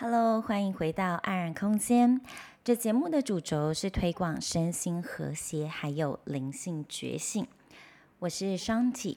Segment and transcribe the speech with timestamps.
[0.00, 2.20] Hello，欢迎回到安然空间。
[2.62, 7.44] 这节目的主轴是推广身心和谐，还有灵性觉醒。
[8.20, 9.16] 我是 Shanti。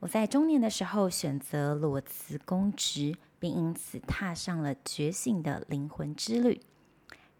[0.00, 6.60] 我在中年的时候选择裸辞公职，并因此踏上了觉醒的灵魂之旅。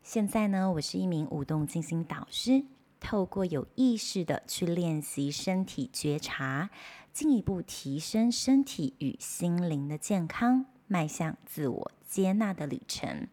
[0.04, 2.64] 现在呢，我是一名舞动静心导师，
[3.00, 6.70] 透过有意识的去练习身体觉察，
[7.12, 10.66] 进一步提升身体与心灵的健康。
[10.86, 13.28] 迈向自我接纳的旅程。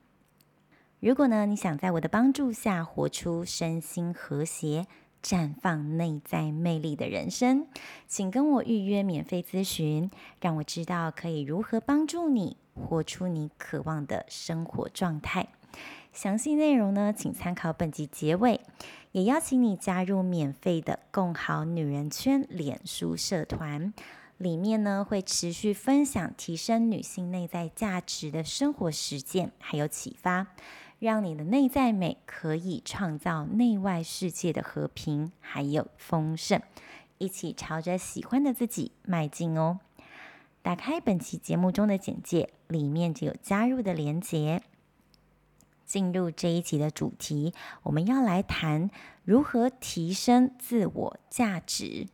[1.00, 4.86] 如果呢，你想在我的帮助下活出身心和谐、
[5.24, 7.68] 绽放内在魅力的人生，
[8.08, 15.48] 请跟我预约免费咨询，让我知道可以如何帮助你活出你渴望的生活状态。
[16.12, 18.60] 详细内容呢，请参考本集结尾。
[19.12, 23.92] 也邀请你加入免费的“共好女人圈”脸书社团。
[24.40, 30.48] 里面呢，会持续分享提升女性内在价值的生活实践，还有启发，
[30.98, 36.62] 让你的内在美可以创造内外世界的和平还有丰盛，
[37.18, 39.82] 一起朝着喜欢的自己迈进哦。
[40.62, 44.62] 打开本期节目中的简介，里面就有加入的连结。
[45.86, 47.54] 进入这一集的主题，
[47.84, 48.90] 我们要来谈
[49.26, 52.08] 如何提升自我价值。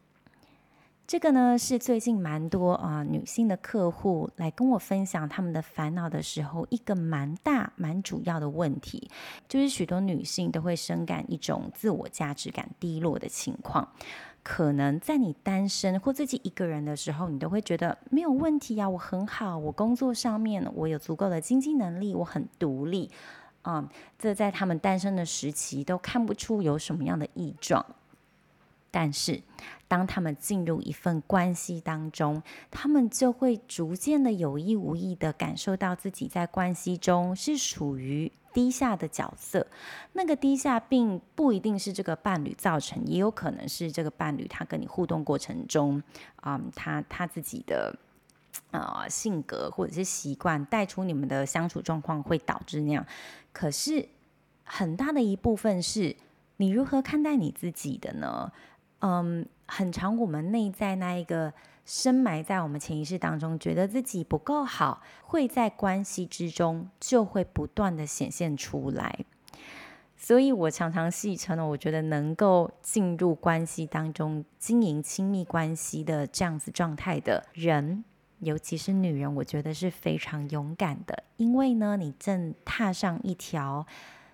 [1.08, 9.08] 这个呢，是最近蛮多啊、女性的客户来跟我分享他们的烦恼的时候，一个蛮大蛮主要的问题，
[9.48, 13.88] 就是许多女性都会深感一种自我价值感低落的情况。
[14.42, 23.12] 可能在你单身或自己一个人的时候，你都会觉得没有问题呀、啊，我很好，我工作上面我有足够的经济能力，我很独立，
[23.64, 27.86] 嗯，这在他们单身的时期都看不出有什么样的异状。
[28.98, 29.42] 但是，
[29.90, 39.68] 当他们进入一份关系当中，他们就会逐渐的有意无意的感受到自己在关系中是属于低下的角色。
[40.14, 46.02] 那个低下并不一定是这个伴侣造成，也有可能是这个伴侣他跟你互动过程中，
[46.44, 47.94] 嗯，他他自己的
[48.72, 53.06] 啊、呃、性格或者是习惯带出你们的相处状况会导致那样。
[53.52, 54.08] 可是
[54.64, 56.16] 很大的一部分是
[56.56, 58.54] 你如何看待你自己的呢？
[59.08, 61.54] 嗯，很长我们内在那一个
[61.86, 69.20] 深埋在我们潜意识当中，觉得自己不够好，会在关系之中就会不断的显现出来。
[70.18, 78.04] 所以我常常戏称呢，我觉得能够进入关系当中经营亲密关系的这样子状态的人，
[78.40, 83.86] 尤其是女人，我觉得是非常勇敢的，因为呢，你正踏上一条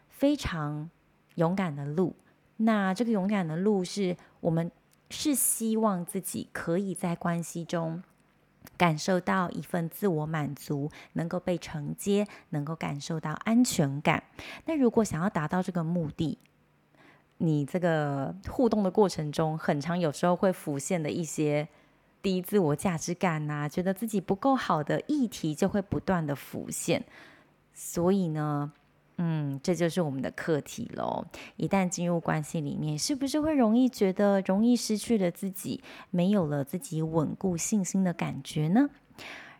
[0.07, 0.89] 非常
[1.35, 2.15] 勇敢的路。
[2.63, 4.69] 那这个勇敢的路是，我们
[5.09, 8.03] 是希望自己可以在关系中
[8.77, 14.23] 感受到一份自我满足，能够被承接，能够感受到安全感。
[14.65, 16.37] 那如果想要达到这个目的，
[17.37, 21.67] 你这个互动的过程中，很常有时候会浮现的一些
[22.21, 27.03] 低自我价值感呐、啊，觉得自己不够好的议题就会不断的浮现。
[27.73, 28.71] 所以呢，
[29.17, 31.25] 嗯，这就是我们的课题喽。
[31.55, 38.89] 一旦进入关系里面，是不是会容易觉得容易失去了自己，没有了自己稳固信心的感觉呢？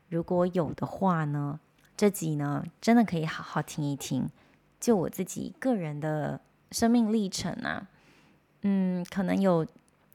[0.10, 1.60] 如果有的话呢，
[1.96, 4.30] 这集呢真的可以好好听一听。
[4.80, 6.42] 就我自己个人的
[6.72, 7.88] 生命历程啊，
[8.62, 9.66] 嗯，可能有。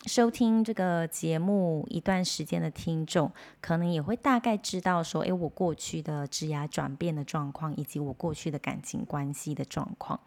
[0.06, 3.30] 收听这个节目一段时间的听众，
[3.60, 10.20] 可能也会大概知道说，诶，我过去的职涯转变的状况，以及我过去的感情关系的状况。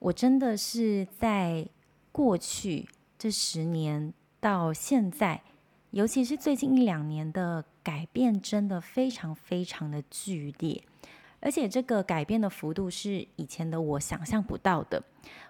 [0.00, 1.64] 我真的是在
[2.10, 5.42] 过去这十年到现在，
[5.92, 10.82] 尤其是最近一两年的改变，真的非常非常的剧烈，
[11.38, 15.04] 而且这个改变的幅度是以前的我想象不到的。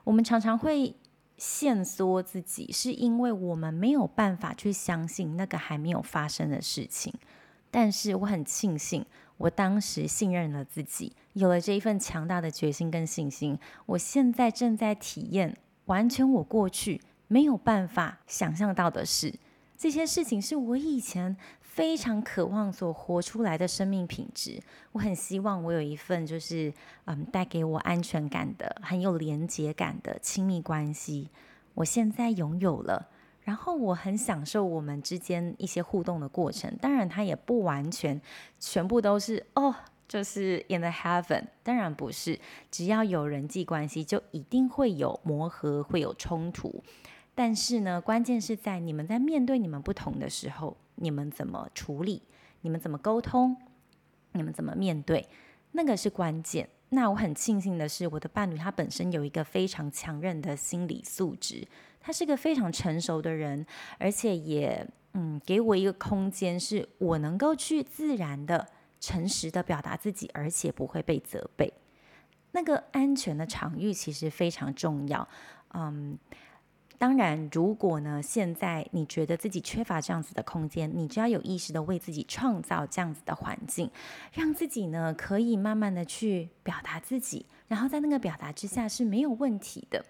[0.04, 0.94] 我们常常会。
[1.36, 7.12] 限缩自己，是因为我们没有办法去相信那个还没有发生的事情。
[7.70, 9.04] 但是我很庆幸，
[9.36, 13.58] 我当时信任了自己，有了这一份强大的决心跟信心。
[13.86, 15.56] 我现在正在体验
[15.86, 19.34] 完全我过去没有办法想象到的事。
[19.76, 21.36] 这些事情是我以前。
[21.74, 24.62] 非常渴望所活出来的生命品质，
[24.92, 26.72] 我很希望我有一份就是
[27.06, 31.30] 嗯带给我安全感的、很有连结感的亲密关系。
[31.74, 33.08] 我现在拥有了，
[33.42, 36.72] 然后我很享受我们之间一些互动的过程。
[36.80, 38.20] 当然，它也不完全
[38.60, 39.74] 全部都是哦，
[40.06, 41.42] 就是 in the heaven。
[41.64, 42.38] 当然不是，
[42.70, 46.84] 只要有人际关系，就一定会有磨合，会有冲突。
[47.34, 50.76] 但是呢，关键是在你们在面对你们不同的时候。
[50.96, 52.22] 你们怎么处理？
[52.62, 53.56] 你们怎么沟通？
[54.32, 55.28] 你们怎么面对？
[55.72, 56.68] 那个是关键。
[56.90, 61.66] 那我很庆幸的是，我的伴侣他本身有一个非常强韧的心理素质，
[62.00, 63.66] 他是个非常成熟的人，
[63.98, 68.68] 而且也嗯给我一个空间，是我能够去自然的、
[69.00, 71.72] 诚实的表达自己，而且不会被责备。
[72.52, 75.28] 那个安全的场域其实非常重要，
[75.74, 76.18] 嗯。
[76.98, 83.90] 当然，如果呢，现在你觉得自己缺乏这样子的空间，你就要有意识的为自己创造这样子的环境，
[84.32, 90.04] 让自己呢可以慢慢的去表达自己，然后在那个表达之下是没有问题的。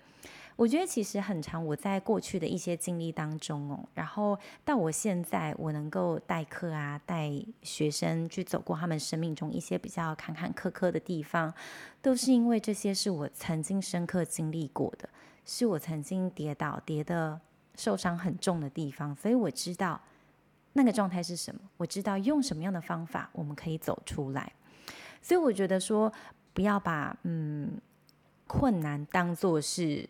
[0.57, 7.29] 我觉得其实很长，我在过去的一些经历当中哦，然后到我现在，我能够代课啊，带
[7.63, 11.53] 学生去走过他们生命中一些比较坎坎坷坷的地方，
[12.01, 15.09] 都是因为这些是我曾经深刻经历过的。
[15.45, 17.41] 是我曾经跌倒、跌得
[17.77, 20.01] 受伤很重的地方，所以我知道
[20.73, 21.61] 那个状态是什么。
[21.77, 24.53] 我知道用什么样的方法我们可以走出来。
[25.21, 26.13] 所以我觉得说，
[26.53, 27.81] 不要把嗯
[28.47, 30.09] 困难当作是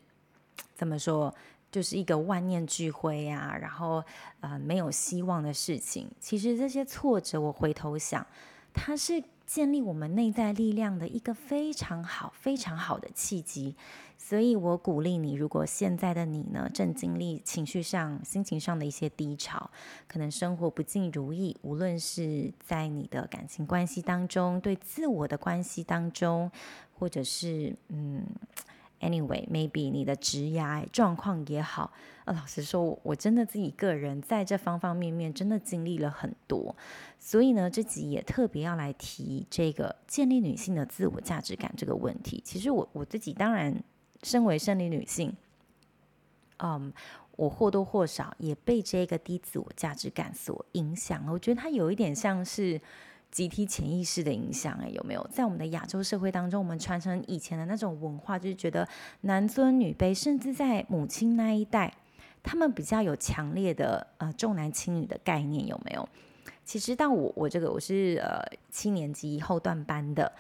[0.75, 1.35] 怎么说，
[1.71, 4.05] 就是一个万念俱灰啊，然后
[4.41, 6.11] 呃没有希望的事情。
[6.21, 8.27] 其实这些挫折，我回头想，
[8.73, 13.77] 它是建立我们内在力量的一个非常好、非常好的契机。
[14.27, 19.71] 所以我鼓励你，如果现在的你呢，正经历情绪上、心情上的一些低潮，
[20.09, 26.51] 可能生活不尽如意，无论是在你的感情关系当中，对自我的关系当中，
[26.95, 28.25] 或者是嗯
[29.01, 31.93] ，anyway，maybe 你的职业状况也好，
[32.25, 36.75] 呃，老实说，我真的自己个人在这方方面面真的经历了很多，
[37.19, 42.41] 所以呢，这集也特别要来提这个建立女性的自我价值感这个问题。
[42.43, 43.85] 其实我我自己当然。
[44.25, 45.37] 身为生理女性，
[46.59, 46.93] 嗯，
[47.37, 51.25] 我或多或少也被这个低自我价值感所影响。
[51.29, 52.81] 我觉得它有一点像是
[53.31, 55.25] 集体潜意识的影响，哎，有没有？
[55.31, 58.89] 在我们的亚洲社会当中，我们传承以前的那种文化，就是觉得
[59.21, 61.93] 男尊女卑，甚至在母亲那一代，
[62.43, 66.09] 他们比较有强烈的呃重男轻女的概念，有没有？
[66.65, 68.41] 其实到我我这个我是呃
[68.71, 70.33] 七年级后段班的。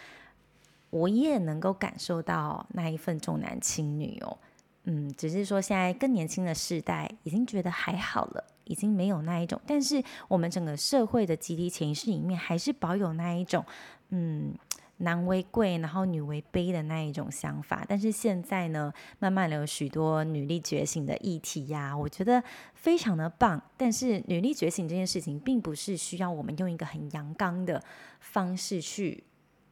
[0.94, 4.38] 我也能够感受到那一份重男轻女哦，
[4.85, 13.64] 嗯，只是说现在更年轻的世代已经觉得还好了，已经没有那一种，但是我们整个社会的集体潜意识里面还是保有那一种，
[14.11, 14.55] 嗯，
[14.99, 17.85] 男为贵，然后女为卑的那一种想法。
[17.88, 22.41] 但是现在呢，慢慢的有许多女力觉醒的议题呀，我觉得
[22.73, 23.61] 非常的棒。
[23.76, 27.82] 但是女力觉醒这件事情，并不是需要我们用一个很阳刚的
[28.20, 29.25] 方式去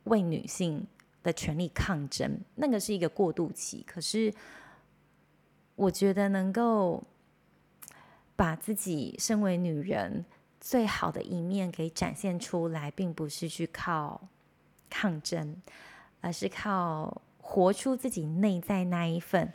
[0.05, 0.85] 为女性。
[1.23, 3.85] 的权力抗争，那个是一个过渡期。
[3.87, 4.33] 可是，
[5.77, 7.03] 我觉得能够
[8.35, 10.25] 把自己身为女人
[10.61, 14.29] 最好的一面给展现出来，并不是去靠
[14.91, 15.57] 抗争，
[16.21, 19.53] 而是靠活出自己内在那一份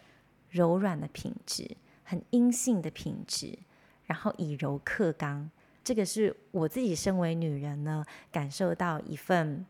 [0.50, 3.58] 柔软的品质，很阴性的品质，
[4.06, 5.50] 然后以柔克刚。
[5.84, 9.66] 这个是我自己身为女人呢，感受到一份。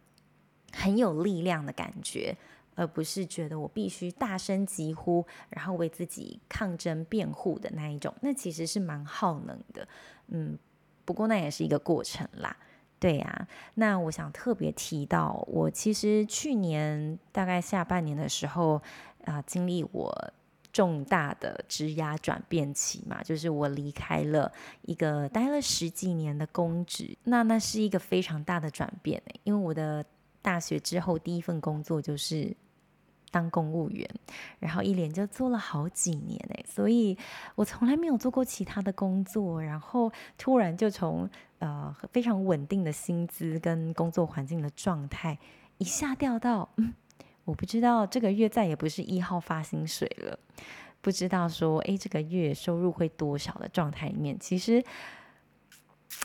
[0.79, 2.37] 很有力量的感觉，
[2.75, 8.13] 而不是觉得我必须大声疾呼，然后为自己抗争辩护的那一种。
[8.21, 9.87] 那其实是蛮耗能的，
[10.27, 10.55] 嗯，
[11.03, 12.55] 不过那也是一个过程啦。
[12.99, 18.79] 对呀，那我想特别提到，我其实去年大概下半年的时候
[19.25, 20.31] 啊，经历我
[20.71, 24.51] 重大的职涯转变期嘛，就是我离开了
[24.83, 30.05] 一个待了十几年的公职，那那是一个非常大的转变，因为我的。
[30.47, 32.55] 大学之后第一份工作就是
[33.31, 34.09] 当公务员，
[34.59, 37.17] 然后一连就做了好几年哎，所以
[37.55, 45.37] 我从来没有做过其他的工作，然后突然就从呃非常稳定的薪资跟工作环境的状态，
[45.79, 46.93] 一下掉到嗯，
[47.43, 50.39] 我不知道这个月再也不是一号发薪水了，
[51.01, 54.81] 不知道说哎这个月收入会多少的状态里面，其实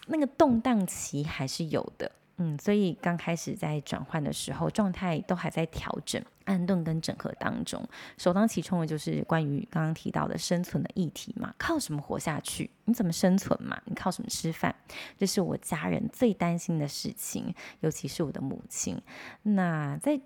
[0.07, 2.12] 那个动荡期还是有的。
[2.39, 7.83] 嗯，所以刚开始在转换的时候，状态都还在调整、安顿跟整合当中。
[8.17, 12.71] 首当其冲的就是关于刚刚提到的生存的议题嘛，靠什么活下去？
[12.87, 13.81] 你怎么生存嘛？
[13.85, 14.75] 你靠什么吃饭？
[15.19, 19.01] 这是我家人最担心的事情，尤其是我的母亲。
[19.43, 20.21] 那在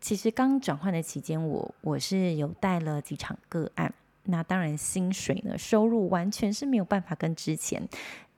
[0.00, 3.92] 其实刚转换的期间，我我是有带了几场个案。
[4.24, 7.88] 那当然，薪水呢，收入完全是没有办法跟之前。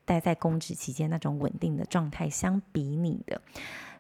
[0.05, 3.41] 待在公职期间那种稳定的状态相比拟的，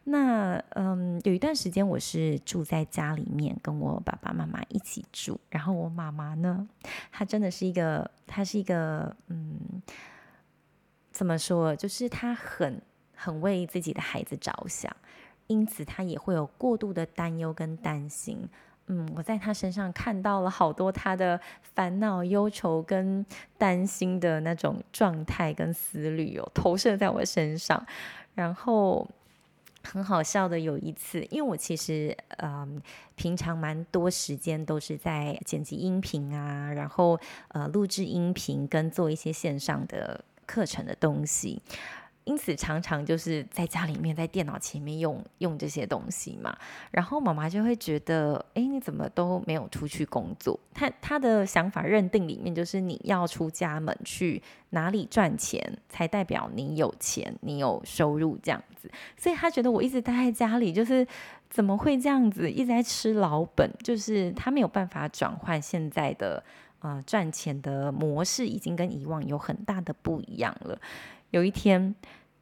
[0.04, 5.40] 那嗯，有一段时间我是住在家里面，跟我爸爸妈妈一起住。
[5.49, 6.68] 然后我妈妈呢，
[7.11, 9.82] 她真的是一个，她是一个嗯，
[11.11, 11.75] 怎么说？
[11.75, 12.82] 就是她很
[13.14, 14.94] 很为自己的孩子着想。
[15.46, 18.49] 因此她也会有过度的担忧跟担心。
[18.86, 23.24] 嗯，我在他身上看到了好多他的烦恼、忧愁跟
[23.56, 27.84] 担心的那种状态跟思虑哦，投射在我身上。
[28.34, 29.08] 然后
[29.82, 32.82] 很好笑的有一次，因为我其实嗯，
[33.14, 41.62] 平常蛮多时间都是在剪辑音频啊，然后呃录制音频跟做一些线上的课程的东西。
[42.25, 46.57] 因此，常常就是在家里面，在电脑前面用用这些东西嘛。
[46.90, 50.59] 然后妈妈就会觉得，哎，你怎么都没有出去工作？
[50.73, 58.90] 她她的想法认定里面就是你要出家门去哪里赚钱，才代表你有钱，你有收入这样子。
[59.16, 61.07] 所以她觉得我一直待在家里，就是
[61.50, 63.71] 怎么会这样子，一直在吃老本？
[63.83, 66.43] 就是她没有办法转换现在的
[66.81, 70.78] 呃赚钱的模式，已经跟以往有很大的不一样了。
[71.34, 71.92] 有一天，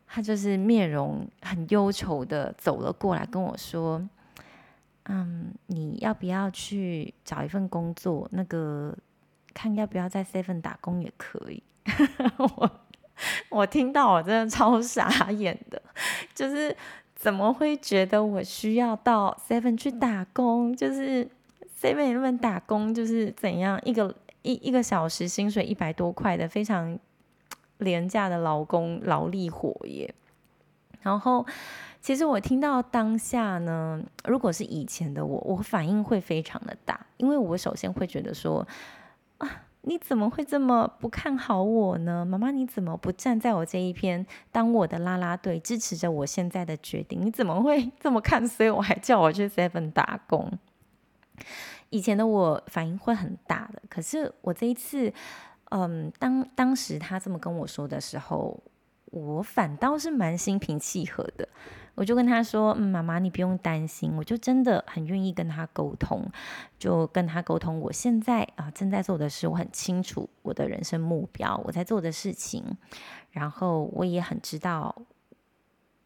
[0.06, 4.06] 他就是面容很忧愁的走了过来，跟我说
[5.08, 8.28] ：“嗯，你要不要去找一份工作？
[8.32, 8.94] 那个
[9.54, 11.62] 看要不要在 Seven 打工也可以。
[12.36, 12.70] ”我
[13.48, 15.80] 我听到我真的超傻眼的，
[16.34, 16.76] 就是
[17.14, 20.76] 怎么会觉得我需要到 Seven 去打工？
[20.76, 21.26] 就是
[21.80, 26.98] Seven 那边打工就是怎样一个一一个小时薪水一百多块的，非常。
[27.82, 30.14] 廉价的劳工劳力活耶，
[31.00, 31.44] 然后
[32.00, 38.66] 其实我听到当下呢，如果是以前的我，我反应会非常的大，因为我首先会觉得说
[39.38, 39.48] 啊，
[39.82, 42.24] 你怎么会这么不看好我呢？
[42.24, 47.24] 妈妈，你怎么不站在我这一边，当我的啦啦队，支持着我现在的决定？
[47.24, 48.46] 你怎么会这么看？
[48.46, 50.50] 所以我还叫我去 Seven 打工。
[51.90, 55.12] 以前的我反应会很大的，可是我这一次。
[55.74, 58.62] 嗯，当当时他这么跟我说的时候，
[59.06, 61.48] 我反倒是蛮心平气和的。
[61.94, 66.26] 我就跟他说：“嗯，妈妈，你不用担心，我就真的很愿意跟他沟通，
[66.78, 67.78] 就跟他沟通。
[67.80, 72.64] 我现在啊正在做的事，我很清楚我的人生目标，我在做的事情，
[73.30, 74.94] 然后我也很知道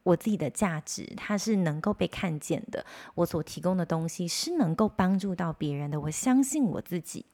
[0.02, 2.84] 我自己的价值，它是能够被看见的。
[3.14, 7.26] 我所提供的东西是能够帮助到别人的，我相信我自己。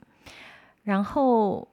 [0.82, 1.68] 然后。”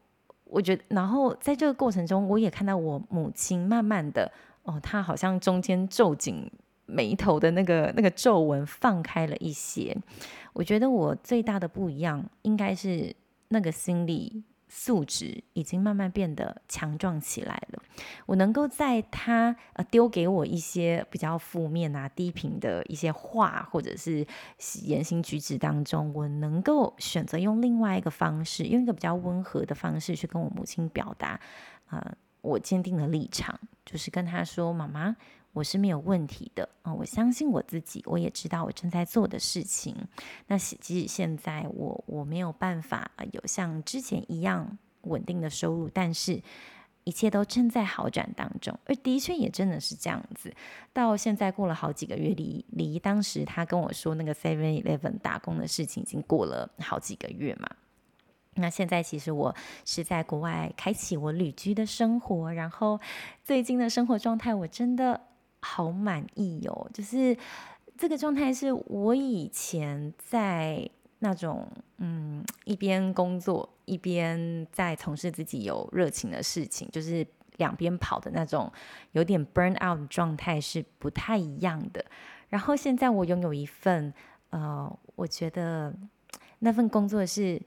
[0.49, 4.31] 我觉得，然后在这个过程中，我也看到我母亲慢慢的，
[4.63, 6.49] 哦，她好像中间皱紧
[6.85, 9.95] 眉头的那个那个皱纹放开了一些。
[10.53, 13.15] 我觉得我最大的不一样，应该是
[13.49, 14.43] 那个心理。
[14.69, 17.83] 素质已经慢慢变得强壮起来了。
[18.27, 24.25] 我能够在他呃丢给我一些比较负面啊、低频的一些话，或者是
[24.83, 31.39] 言行举止当中，我能够选择用另外一个方式，用一个比较温和的方式去跟我母亲表达，
[31.89, 35.17] 呃，我坚定的立场，就是跟他说：“妈妈。”
[35.59, 39.93] 我是没有问题的啊、我相信我自己，我也知道我正在做的事情。
[40.47, 46.41] 那即使现在我我没有办法有像之前一样稳定的收入，但是
[47.03, 48.73] 一切都正在好转当中。
[48.85, 50.51] 而的确也真的是这样子。
[50.93, 57.69] 到现在过了好几个月，离离当时他跟我说那个 Seven Eleven 打工的事情已经过了好几个月嘛。
[58.55, 59.53] 那现在其实我
[59.85, 62.99] 是在国外开启我旅居的生活，然后
[63.43, 65.25] 最近的生活状态我真的。
[65.61, 67.37] 好满意哦，就是
[67.97, 70.89] 这个状态是我以前在
[71.19, 78.71] 那种嗯一边工作一边在从事自己有热情的事情，就是两边跑的那种
[79.11, 82.03] 有点 burn out 的状态是不太一样的。
[82.47, 84.13] 然后现在我拥有一份
[84.51, 85.93] 呃，我觉得
[86.59, 87.61] 那份工作是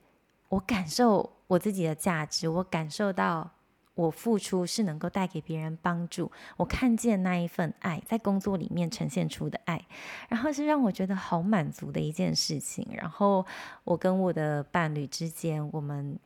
[0.49, 3.51] 我感受我自己的价值，我感受到。
[3.95, 9.85] 我付出是能够带给别人帮助，我看见那一份爱在工作里面呈现出的爱，
[10.31, 12.89] 然后是让我觉得好满足的一件事情。
[12.97, 13.45] 然后
[13.85, 16.19] 我跟我的伴侣之间，我们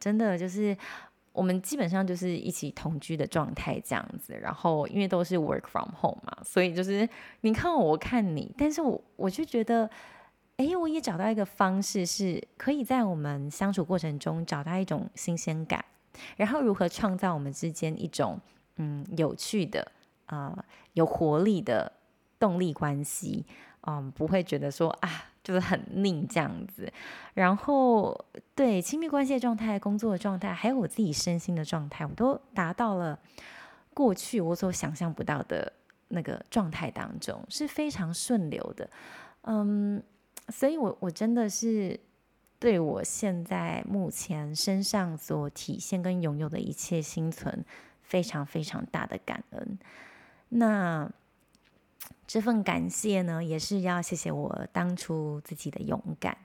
[0.00, 0.74] 真的就是
[1.32, 4.32] 我们基本上就是一起同居的状态这样子。
[4.40, 7.06] 然后因为都是 work from home 嘛，所以就是
[7.42, 9.90] 你看我，我看你，但是我我就觉得，
[10.56, 15.84] 哎，我也找到一个方式，是可以在我们相处过程中找到一种新鲜感。
[16.36, 18.40] 然后如何创造我们之间一种
[18.76, 19.90] 嗯有趣的
[20.26, 20.64] 啊、
[20.94, 21.92] 有活力的
[22.38, 23.44] 动力关系，
[23.82, 26.90] 嗯，不会觉得说啊就是很腻这样子。
[27.34, 28.18] 然后
[28.54, 33.18] 对亲密关系的状态、工作的状态，还有我自己身心的状态，我都达到了
[33.92, 35.72] 过去我所想象不到的
[36.08, 38.88] 那个状态当中，是非常顺流的。
[39.42, 40.02] 嗯，
[40.48, 41.98] 所以我我真的是。
[42.62, 47.64] 对我现在目前身上所体现跟拥有的一切心存
[48.02, 49.76] 非常非常大的感恩。
[50.50, 51.10] 那
[52.24, 56.38] 这份感谢呢，也是要谢谢我当初自己的勇敢，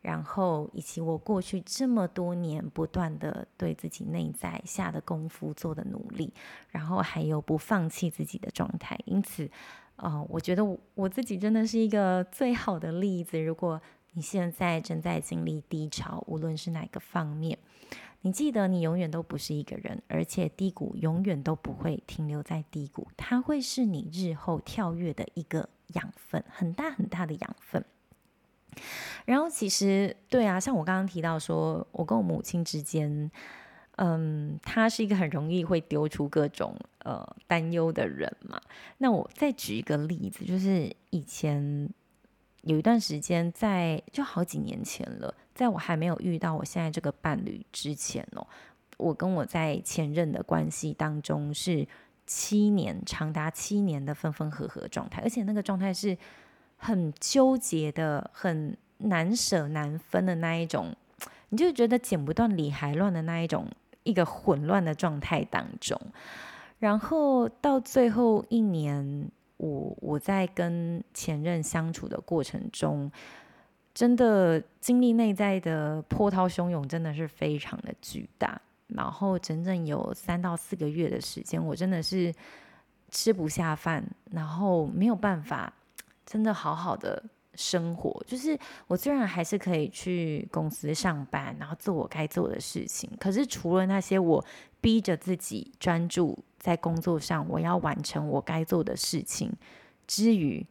[0.00, 6.32] 然后以及我过去这么多年不断的对自己内在下的功夫做的努力，
[6.70, 8.98] 然后还有不放弃自己的状态。
[9.04, 9.50] 因此，
[9.96, 13.38] 呃，我觉得我，我自己真的是一个最好的例子。
[13.38, 13.78] 如果
[14.18, 17.56] 你现在正在经历低潮，无论是哪个方面，
[18.22, 27.84] 你记得，你永远都不是一个人，而且低谷永远都不会停留在低谷，它会是你日后跳跃的一个养分，很大很大的养分。
[29.24, 33.30] 然后，其实对啊，像我刚刚提到说，我跟我母亲之间，
[33.98, 38.60] 嗯，她是一个很容易会丢出各种呃担忧的人嘛。
[38.96, 41.88] 那我再举一个例子，就是以前
[42.68, 45.34] 有一段时间在，就好几年前了。
[45.54, 48.46] 在我还没有遇到我现在这个伴侣之前哦，
[48.98, 51.88] 我跟我在前任的关系当中是
[52.26, 56.16] 七年，长达七年的分分合合状态，而且那个状态是
[56.76, 60.94] 很纠结的、很难舍难分的那一种，
[61.48, 63.66] 你就觉得剪不断理还乱的那一种，
[64.02, 65.98] 一个混乱的状态当中。
[66.78, 73.12] 然后到最后一年，我我在跟前任相处的过程中。
[73.94, 78.60] 真的经历内在的波涛汹涌，真的是非常的巨大。
[78.86, 82.32] 然后整整有三到四个月的时间，我真的是
[83.10, 85.72] 吃不下饭，然后没有办法
[86.24, 87.20] 真的好好的
[87.58, 88.24] 生活。
[88.26, 94.42] 就是我虽然还是可以去公司上班，然后做我该做的事情，可是除了那些我
[94.80, 99.52] 逼着自己专注在工作上，我要完成我该做的事情
[100.06, 100.66] 之余，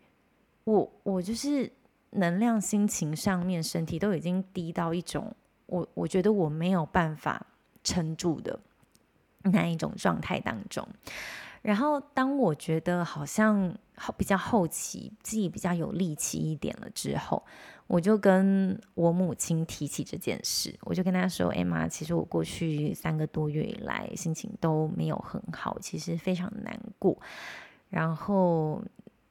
[0.63, 1.71] 我我就是。
[2.11, 7.45] 能量、心情上面，身体都已经低到一种我我觉得我没有办法
[7.83, 8.57] 撑住的
[9.43, 10.87] 那一种状态当中。
[11.67, 13.77] 然后，当我觉得好像
[14.15, 17.43] 比较后期自己比较有力气一点了之后，
[17.87, 20.73] 我就跟我母亲提起这件事。
[20.83, 27.19] 我就跟她说：“哎妈，其实我过去三个多月以来心情都没有很好，其实非常难过。”
[27.91, 28.81] 然后。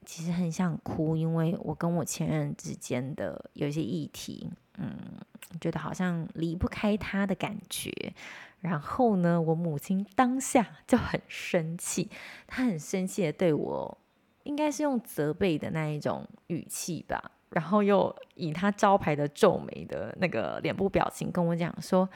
[0.09, 4.97] 其实很想哭，因为我跟我前任之间的有一些议题，嗯，
[5.61, 7.91] 觉得好像离不开他的感觉。
[8.67, 12.11] 然后呢，我母亲当下就很生气，
[12.49, 13.99] 她很生气的对我，
[14.43, 22.09] 应该是用责备的那一种语气吧，然后又以她招牌的皱眉的那个脸部表情跟我讲说：“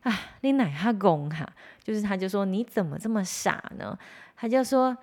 [0.00, 1.46] 啊，你哪哈公哈？”
[1.84, 3.98] 就是她就说：“你怎么这么傻呢？”
[4.34, 4.96] 她就说。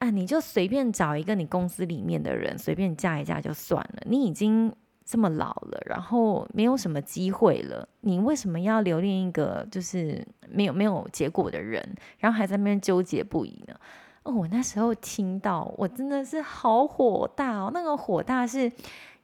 [0.00, 4.02] 啊，你就随便找一个你公司里面的人，随便嫁一嫁就算了。
[4.06, 4.74] 你已经
[5.10, 11.84] 这么老了，然后没有什么机会了，你为什么要留恋一个就是没有没有结果的人，
[12.18, 13.74] 然后还在那边纠结不已呢？
[14.22, 17.72] 哦，我那时候听到，我真的是好火大哦。
[17.74, 18.70] 那个火大是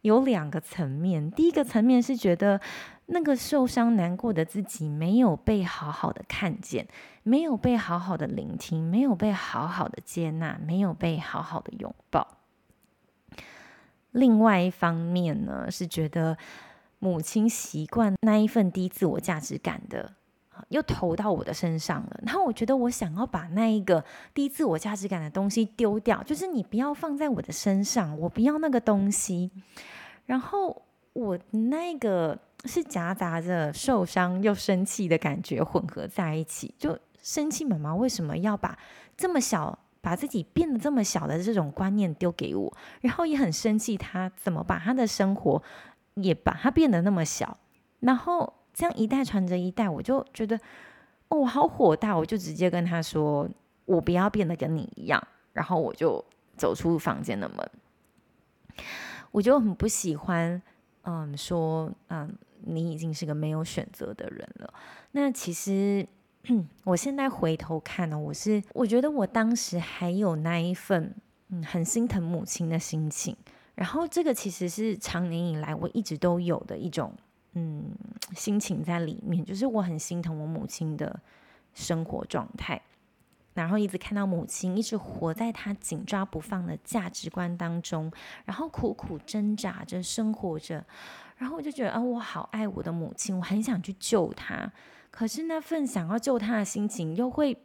[0.00, 2.60] 有两个层面，第一个层面是觉得。
[3.08, 6.88] 那个受伤难过的自己没有被好好的看见，
[7.22, 12.26] 没有被好好的聆听，没有被好好的接纳，没有被好好的拥抱。
[14.16, 16.36] 另外一方面呢，是觉得
[16.98, 20.12] 母亲习惯那一份低自我价值感的，
[20.68, 22.20] 又投到我的身上了。
[22.24, 29.50] 然后我觉得我想要把那一个低自我价值感的东西丢掉，就是你不要放在我的身上，我不要那个东西。
[30.26, 32.38] 然后我那个。
[32.64, 38.76] 是夹杂着受伤又生气的感觉混合在一起，就生气妈妈为什么要把
[39.16, 45.60] 这么小，把自己变得这么小的这种观念丢给我，然后也很生气他怎么把他的生活
[46.14, 47.58] 也把他变得那么小，
[47.98, 50.56] 然后这样一代传着一代，我就觉得
[51.26, 53.48] 哦，我好火大，我就直接跟他说，
[53.84, 55.20] 我不要变得跟你一样，
[55.52, 56.24] 然后我就
[56.56, 57.68] 走出房间的门，
[59.32, 60.62] 我就很不喜欢，
[61.02, 62.32] 嗯，说嗯。
[62.68, 64.74] 你已经是个没有选择的人了。
[65.12, 66.04] 那其实，
[66.84, 71.14] 我现在回头看呢，我是我觉得我当时还有那一份
[71.48, 73.36] 嗯很心疼母亲的心情。
[73.74, 77.12] 然后这个其实是长年以来我一直都有的一种
[77.52, 77.84] 嗯
[78.34, 81.20] 心情在里面，就是我很心疼我母亲的
[81.74, 82.80] 生活状态，
[83.52, 88.10] 然后一直看到母亲一直活在她紧抓不放的价值观当中，
[88.46, 90.84] 然后苦苦挣扎着生活着。
[91.36, 94.72] 然后我就觉得啊，我好爱我的母亲，我很想去救她。
[95.16, 97.56] 可是那份想要救他的心情，又会，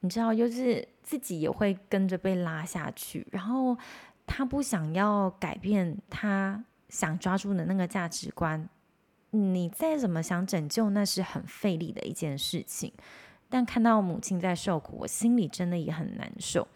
[0.00, 3.24] 你知道，就是自己也会跟着被拉下去。
[3.30, 3.78] 然后
[4.26, 8.68] 他不想要改变他想抓住的那个价值观，
[9.30, 12.92] 你再怎么想拯救，那是很费力的一件事情。
[13.48, 16.66] 但看到母亲在受苦，我心里真的也很难受。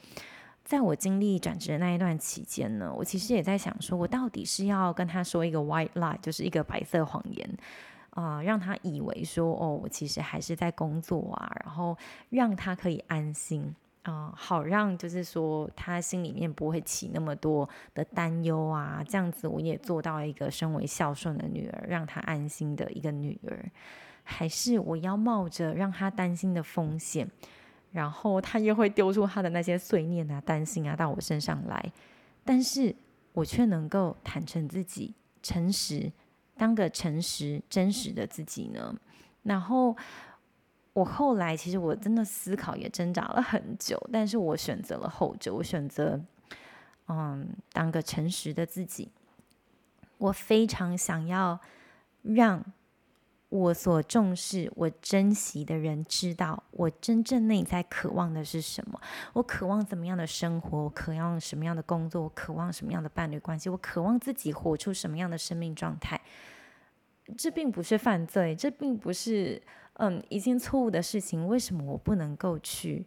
[0.65, 7.51] 在我经历转职的那一段期间呢，我其实也在想，说我到底是要跟他说一个 white lie，就是一个白色谎言
[8.21, 11.97] 啊、让他以为说哦，我其实还是在工作啊，然后
[12.31, 23.71] 让他可以安心啊、好让就是说他心里面不会起那么多的担忧啊，这样子我也做到一个身为孝顺的女儿，让他安心的一个女儿，
[24.25, 27.29] 还是我要冒着让他担心的风险？
[27.93, 31.93] 然后他又会丢出他的那些碎念啊、担心啊到我身上来，
[32.45, 32.95] 但是
[33.33, 36.11] 我却能够坦诚自己、诚实，
[36.59, 38.95] 当个诚实、真实的自己呢。
[39.45, 39.97] 然后
[40.93, 46.21] 我后来其实我真的思考也挣扎了很久，但是我选择了后者，我选择
[47.07, 49.11] 嗯，当个诚实的自己。
[50.19, 51.59] 我非常想要
[52.23, 52.63] 让。
[53.51, 59.01] 我所重视、我珍惜的人知道我真正内在渴望的是什么。
[59.33, 60.85] 我渴望怎么样的生活？
[60.85, 62.25] 我渴望什么样的工作？
[62.25, 63.71] 我渴望什么样的伴侣关系？
[63.71, 66.21] 我渴望自己活出什么样的生命状态？
[67.39, 69.63] 这并不是犯罪，这并不是
[69.95, 71.49] 嗯一件错误的事情。
[71.49, 73.07] 为什么我不能够去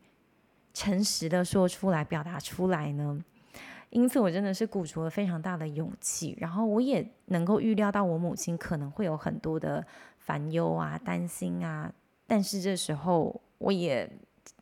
[0.73, 3.23] 诚实的说出来、表达出来呢？
[3.91, 9.85] 因此，我真的是鼓足了非常大的勇气，然后我也能够预料到我母亲可能会有很多的。
[10.25, 11.93] 烦忧啊，担心啊，
[12.25, 14.09] 但是这时候我也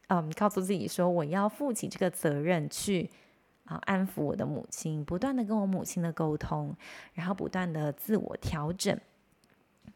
[0.08, 3.10] 嗯告诉自己说，我要负起这个责任去
[3.66, 6.76] 啊安抚我的母亲，不断的跟我母亲的沟通，
[7.14, 9.00] 然后不断的自我调整，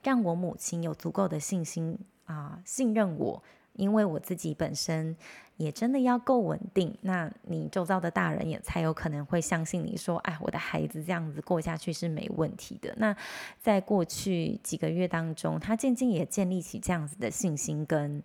[0.04, 3.44] 让我母亲有足够的信心啊信任我。
[3.76, 5.18] 因为我自己本身
[5.58, 12.94] 也真的要够稳定，那你周遭的大人也才有可能会相信你说，哎，我的孩子这样子过下去是没问题的。
[12.98, 13.16] 那
[13.62, 18.22] 在过去几个月当中，他渐渐也建立起这样子的信心跟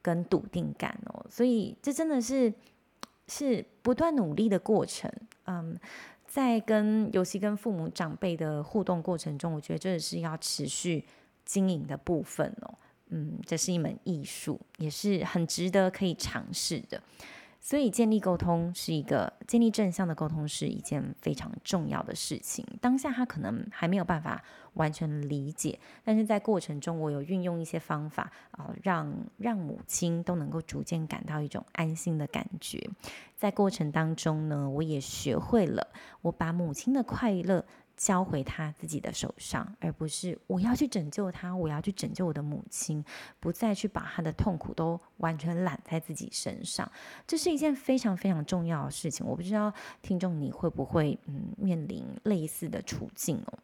[0.00, 1.24] 跟笃定感哦。
[1.28, 2.52] 所以这真的是
[3.28, 5.12] 是不断努力的过程。
[5.44, 5.78] 嗯，
[6.26, 11.04] 在跟尤其跟父母长辈的互动过程中，我觉得这是要持续
[11.44, 12.74] 经营的部分哦。
[13.10, 17.02] 嗯，这是一门艺术，也是很值得可以尝试的。
[17.62, 22.66] 所以，建立沟通是一个建立正向的沟通是一件非常重要的事情。
[22.80, 24.42] 当下他可能还没有办法
[24.74, 32.88] 完全理解，但是在过程中，我有运用一些方法啊、呃，让让母亲都能够逐渐感到一种安心的感觉。
[33.36, 35.86] 在过程当中呢，我也学会了
[36.22, 37.66] 我把母亲的快乐。
[38.00, 43.04] 交回他自己的手上，而不是我要去拯救他，我要去拯救我的母亲，
[43.38, 46.90] 不再去把他的痛苦都完全揽在自己身上。
[47.26, 49.26] 这是一件非常非常重要的事情。
[49.26, 53.58] 我不知道听众你会不会嗯面临类似的处境哦？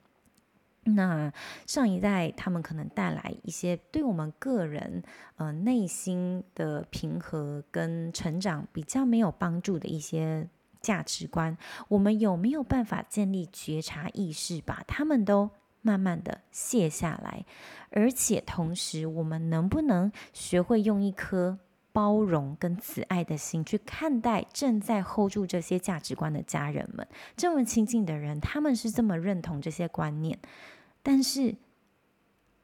[0.85, 1.33] 那
[1.66, 5.03] 上一代他们可能带来一些对我们个人
[5.37, 10.46] 呃内心的平和跟成长比较没有帮助的一些。
[10.81, 11.57] 价值观，
[11.89, 15.51] 我们有没有办法建立觉察意识，把他们都
[15.83, 17.45] 慢慢的卸下来？
[17.91, 21.59] 而且同时，我们能不能学会用一颗
[21.93, 27.07] 包容跟慈爱的心去看待正在 hold 住这些价值观的家人们？
[27.37, 30.39] 这么亲近的人，他们是这么认同这些观念，
[31.03, 31.55] 但是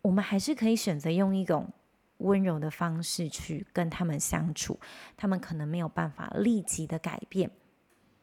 [0.02, 1.72] 我们还是可以选择用一种
[2.18, 4.78] 温柔的方式去跟他们相处。
[5.16, 7.50] 他们可能没有办法立即的改变。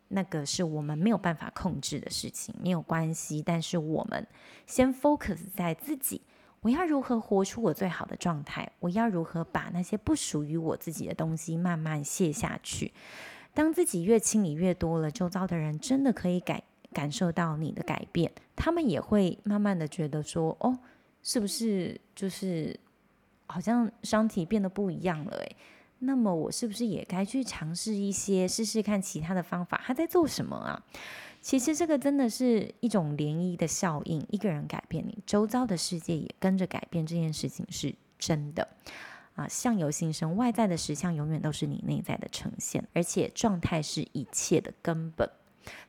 [0.10, 3.42] 那个是我们没有办法控制的事情，没有关系。
[3.42, 4.28] 但是我们
[4.68, 6.22] 先 focus 在自己，
[6.62, 8.72] 我要如何活出我最好的状态？
[8.80, 12.92] 我要如何把那些不属于我自己的东西慢慢卸下去？
[13.54, 20.78] 当自己越清理越多了，周遭的人真的可以感感受到你的改变，他们也会慢慢的觉得说，哦，
[21.22, 22.80] 是不是就是
[23.48, 25.38] 好像身体变得不一样了？
[25.38, 25.56] 诶。
[26.00, 29.82] 那么我是不是也该去尝试一些，试试看其他的方法？
[29.86, 30.82] 他在做什么啊？
[31.42, 37.06] 其实这个真的是一种涟漪的效应，一个人改变你，周遭的世界也跟着改变。
[37.06, 38.68] 这件事情是真的
[39.36, 45.30] 啊，相由心生，外在的实相永远都是你内在的呈现，而且状态是一切的根本。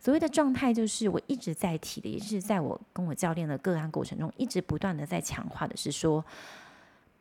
[0.00, 6.24] 所谓的状态，就是我一直在提的，也是在我跟我教练的个案过程中，一直不断的在强化的是说。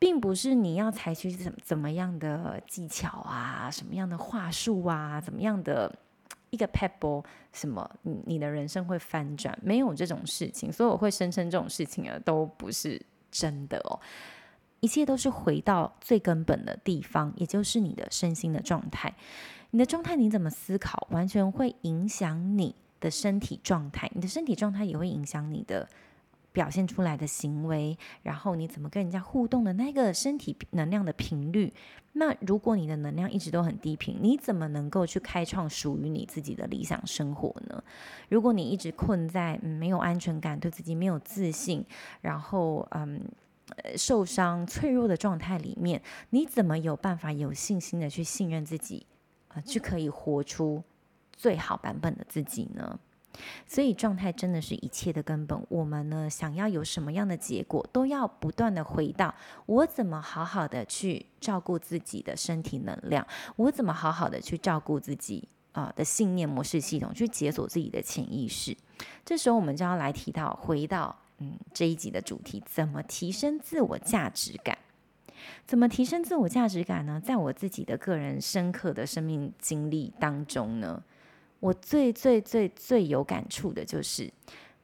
[0.00, 5.94] 并不是你要采取怎怎么样的技巧啊，什么样的话术啊，怎么样的
[6.48, 10.72] 一个 pebble，什么你你的人生会翻转，没有这种事情。
[10.72, 14.00] 所以我会声称这种事情啊，都不是真的哦。
[14.80, 19.14] 一切都是回到最根本的地方，也就是你的身心的状态。
[19.72, 24.10] 你的状态你怎么思考，完全会影响你的身体状态。
[24.14, 25.86] 你的身体状态也会影响你的。
[26.52, 31.72] 表现出来的行为，然后你怎么跟人家互动的那个身体能量的频率。
[32.12, 37.82] 那如果你的能量一直都很低频，你怎么能够去开创属于你自己的理想生活呢？
[38.28, 41.84] 如果你一直困在，没有安全感，对自己没有自信，
[42.20, 43.22] 然后嗯，
[43.96, 49.06] 受伤、脆弱的状态里面，你怎么有办法有信心的去信任自己
[49.46, 50.82] 啊，呃，就可以活出
[51.32, 52.98] 最好版本的自己呢？
[53.66, 55.64] 所以状态真的是一切的根本。
[55.68, 59.34] 我们呢，想要有什么样的结果，都要不断的回到
[59.66, 68.76] 我怎么好好的去照顾自己的身体能量，我怎么好好的去照顾自己啊、的信念模式系统，去解锁自己的潜意识。
[69.24, 74.76] 这时候我们就要来提到，回到嗯这一集的主题，怎么提升自我价值感？
[75.64, 77.20] 怎么提升自我价值感呢？
[77.24, 81.02] 在我自己的个人深刻的生命经历当中呢，
[81.60, 84.32] 我最最最最有感触的就是，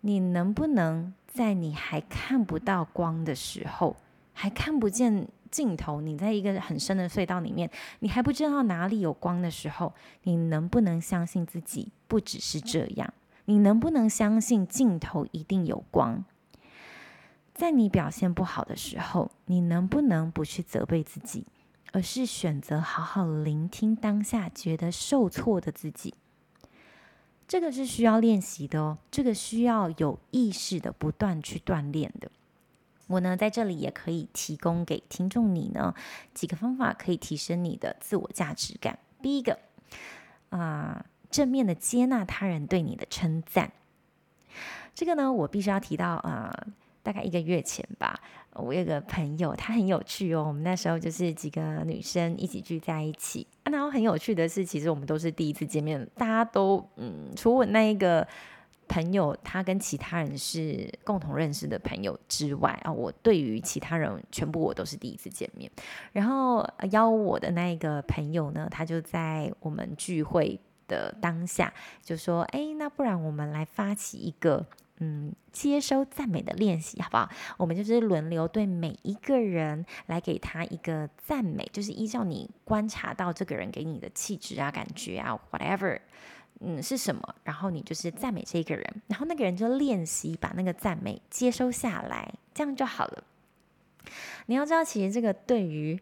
[0.02, 3.96] 你能不能在你还看不到光的时候，
[4.32, 13.12] 还看不见尽头，你在一个很深的隧道里面，你还不知道哪里有光的时候，你能不能相信自己不只是这样？
[13.46, 16.24] 你能不能相信尽头一定有光？
[17.54, 21.46] 在你表现不好的时候，你能不能不去责备自己，
[21.92, 26.12] 而是选择好好聆听当下觉得受挫的自己？
[27.48, 32.30] 这个是需要练习的哦，这个需要有意识的不断去锻炼的。
[33.06, 35.94] 我呢，在这里也可以提供给听众你呢
[36.34, 38.98] 几个方法，可以提升你的自我价值感。
[39.22, 39.58] 第一个，
[40.50, 43.72] 啊、正面的接纳他人对你的称赞。
[44.94, 46.66] 这个呢，我必须要提到啊。
[47.06, 48.18] 大概一个月前吧，
[48.54, 50.44] 我有个朋友，他很有趣哦。
[50.48, 58.26] 我们那时候就是几个女生一起聚在一起，啊，然后很有趣的是，其实我们都是第一次见面，大家都嗯，除我那一个
[58.88, 65.70] 朋友，他跟其他人是共同认识的朋友之外啊，我对于其他人全部我都是第一次见面。
[66.12, 74.66] 然后邀我的那一个朋友呢，他就在我们聚会的当下就说：“哎，那不然我们来发起一个。”
[74.98, 77.28] 嗯，接收赞美的练习，好不好？
[77.58, 86.00] 我们就是轮流对每一个人来给他一个赞美，就是依照你观察到这个人给你的气质啊、感觉啊，whatever，
[86.60, 87.34] 嗯，是什么？
[87.44, 93.24] 然后你就是赞美这个人，然后那个人就练习把那个赞美接收下来，这样就好了。
[94.46, 96.00] 你要知道，其实这个对于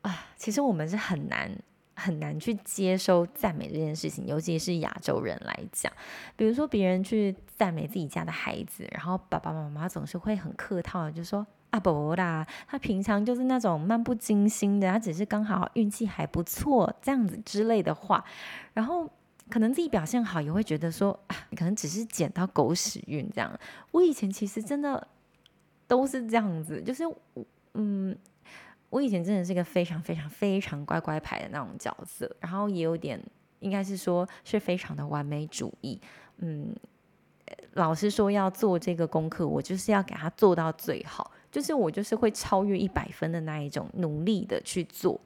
[0.00, 1.50] 啊，其实我们是很难。
[1.98, 5.92] 很难去接收赞美这件事情，尤其是亚洲人来讲。
[6.36, 18.24] 比如说，别人去赞美自己家的孩子，然后爸爸妈妈总是会很客套的就说：“啊，不啦，他平常就是那种漫不经心的，他只是刚好运气还不错这样子之类的话。”
[18.72, 19.10] 然后
[19.50, 21.18] 可能自己表现好，也会觉得说：“，
[21.58, 23.58] 可能只是捡到狗屎运这样。”
[23.90, 25.04] 我以前其实真的
[25.88, 27.02] 都是这样子，就是
[27.74, 28.16] 嗯。
[28.90, 33.22] 我以前真的是一个非常非常非常乖乖牌的那种角色，然后也有点
[33.60, 36.00] 应该是说是非常的完美主义。
[36.38, 36.74] 嗯，
[37.74, 45.20] 老师说要做这个功课，我就是要给他做到最好，就是我就是会超越一百分的那一种，努力的去做。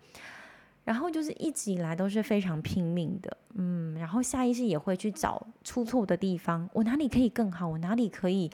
[0.85, 8.51] 然后就是一直以来都是非常拼命的，嗯，然后下意识也会去找出错的地方，我哪里可以更好，我哪里可以。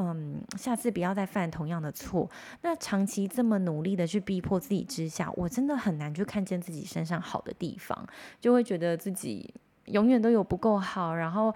[0.00, 2.30] 嗯，下次不要再犯同样的错。
[2.62, 8.06] 那长期这么努力的去逼迫自己之下，我真的很难去看见自己身上好的地方，
[8.40, 9.52] 就会觉得自己
[9.86, 11.52] 永远都有不够好，然后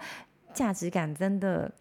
[0.53, 1.71] 价值感真的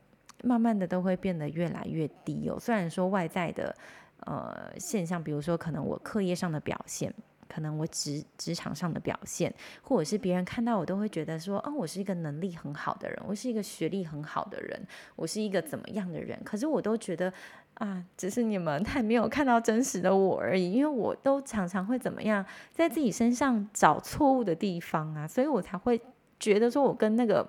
[0.44, 2.56] 慢慢的都会变得越来越低哦。
[2.60, 3.74] 虽然说外在的
[4.20, 7.12] 呃现象，比如说可能我课业上的表现。
[7.52, 14.86] 可能我职职场上的表现，或者是别人看到我都会觉得说，哦，我是一个能力很好的人，我是一个学历很好的人，
[15.16, 16.40] 我是一个怎么样的人？
[16.44, 17.30] 可是我都觉得
[17.74, 26.00] 啊，只是你们太没有看到真实的我而已，因为我都常常会怎么样，在自己身上找错误的地方啊，所以我才会
[26.40, 27.46] 觉得说我跟那个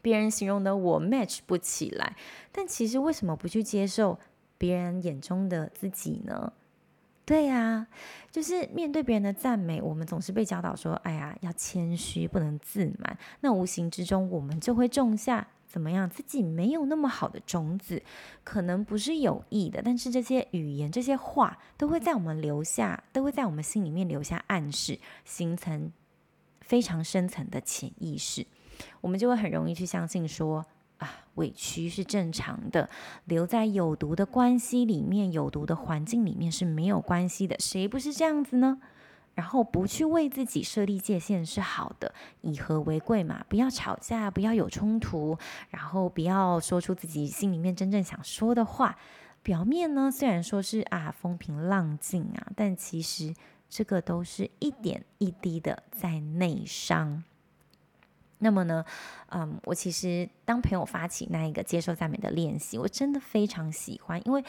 [0.00, 2.14] 别人形容的我 match 不起来。
[2.52, 4.18] 但其实为什么不去接受
[4.56, 6.52] 别人眼中的自己呢？
[7.28, 7.86] 对呀、
[8.30, 18.02] 就是面对别人的赞美，我们总是被教导说：“哎呀，要谦虚，不能自满。”那无形之中，我们就会种下怎么样自己没有那么好的种子，
[18.42, 25.92] 可能不是有意的，但是这些语言、这些话都会在我们留下，都会在我们心里面留下暗示，形成
[26.62, 28.46] 非常深层的潜意识，
[29.02, 30.64] 我们就会很容易去相信说。
[30.98, 32.88] 啊，委屈是正常的，
[33.24, 37.56] 留在有毒的关系里面、有毒的环境里面是没有关系的。
[37.58, 38.80] 谁不是这样子呢？
[39.34, 45.38] 然后不去为自己设立界限是好的，以和为贵嘛，不要吵架，不要有冲突，
[45.70, 48.98] 然后不要说出自己心里面真正想说的话。
[49.40, 53.32] 表面呢，虽然说是啊风平浪静啊，但其实
[53.70, 57.22] 这个都是一点一滴的在内伤。
[58.38, 58.84] 那么呢，
[59.30, 64.44] 嗯，我其实当朋友发起那一个接受赞美的练习，我真的非常喜欢，因为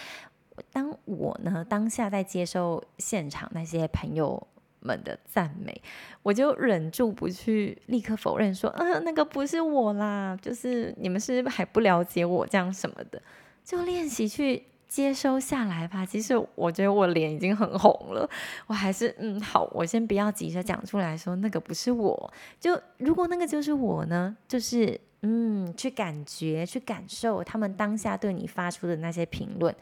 [0.71, 4.47] 当我呢当下在接受现场那些朋友
[4.79, 5.81] 们的赞美，
[6.23, 13.21] 我就忍住不去立刻否认说，嗯，那个不是我啦，就是你们是还不了解我这样什么的，
[13.63, 14.63] 就练习去。
[14.89, 16.03] 接收下来吧。
[16.03, 18.27] 其实我觉得我脸已经很红了，
[18.65, 22.33] 我还是嗯好，我先不要急着讲出来说那个不是我。
[22.59, 29.73] 就如果那个就是我呢，就是嗯去感觉、去感受他们当下对你发出的那些评论，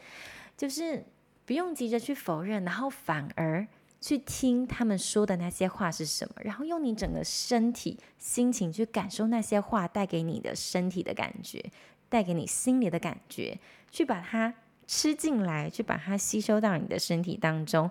[0.58, 1.02] 就是
[1.46, 3.66] 不用急着去否认，然后反而
[4.02, 11.64] 去听他们说的那些话是什么，然后用你整个身体、心情去感受那些话带给你的身体的感觉，
[12.10, 13.58] 带给你心里的感觉，
[13.90, 14.52] 去把它。
[14.88, 17.88] 吃进来，去把它吸收到你的身体当中，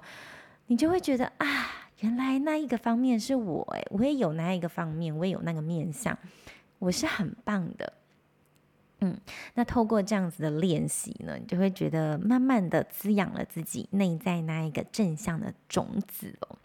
[0.65, 1.47] 你就会觉得啊，
[1.99, 6.17] 原来那一个方面是我诶，我也有那一个方面，我也有那个面相，
[6.79, 7.93] 我是很棒的。
[9.01, 9.15] 嗯，
[9.53, 16.57] 那透过这样子的练习呢，你就会觉得慢慢的滋养了自己内在那一个正向的种子哦。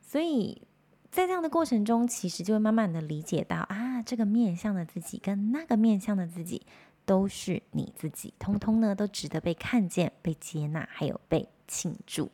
[0.00, 0.62] 所以
[1.10, 6.62] 在这样的过程中，其实就会慢慢的理解到啊，这个面向的自己跟那个面向的自己。
[7.10, 12.30] 都是你自己，通通呢都值得被看见、被接纳，还有被庆祝。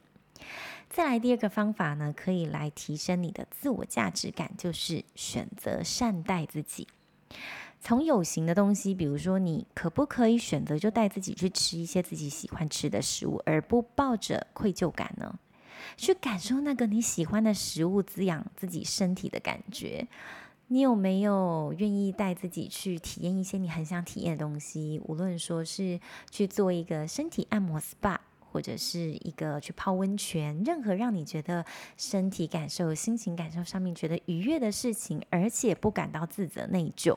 [0.91, 6.87] 再来第二个方法呢，可以来提升你的自我价值感，就是选择善待自己。
[7.81, 15.39] 从有形的东西，比如说你可不可以选择就带自己去吃一些自己喜欢吃的食物，而不抱着愧疚感呢？
[15.97, 20.07] 去感受那个你喜欢的食物滋养自己身体的感觉。
[20.69, 25.01] 你有没有愿意带自己去体验一些你很想体验的东西？
[25.05, 28.19] 无论说是去做一个身体按摩 SPA，
[28.51, 31.65] 或者是一个去泡温泉，任何让你觉得
[31.97, 37.17] 身体感受、心情感受上面觉得愉悦的事情，而且不感到自责内疚。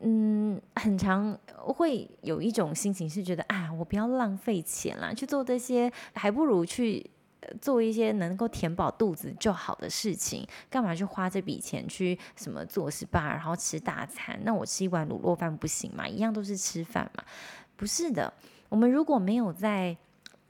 [0.00, 7.11] 嗯，很常会有一种心情是觉得啊，我不要浪费钱啦，去做这些，还不如去。
[7.60, 14.40] 做一些能够填饱肚子就好的事情，干嘛去花这笔钱去什么做 SPA，然后吃大餐？
[14.44, 16.06] 那我吃一碗卤肉饭不行吗？
[16.08, 17.24] 一样都是吃饭嘛。
[17.76, 18.32] 不是的，
[18.68, 19.96] 我们如果没有在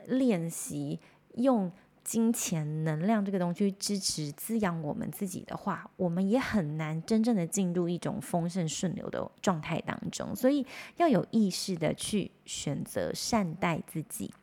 [0.06, 1.00] 练习
[1.36, 1.72] 用
[2.04, 10.34] 金钱能量这个东西支持滋养我们自己的话，我们也很难真正的进入一种丰盛顺流的状态当中。
[10.34, 14.34] 所以要有意识的去选择善待自己。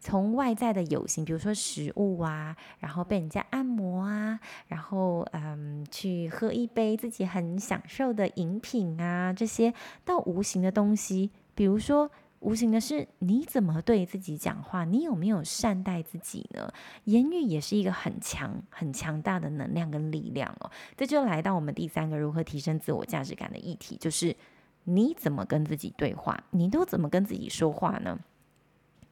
[0.00, 16.72] 从外在的有形，比如说食物啊，然后被人家按摩啊，然后嗯，去喝一杯自己很享受的饮品啊，这些到无形的东西，比如说无形的是你怎么对自己讲话，你有没有善待自己呢？
[17.04, 20.70] 言语也是一个很强、很强大的能量跟力量哦。
[20.96, 24.36] 这就来到我们第三个如何提升自我价值感的议题，就是
[24.84, 28.16] 你怎么跟自己对话，你都怎么跟自己说话呢？